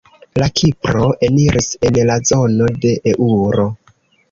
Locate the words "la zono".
2.11-2.73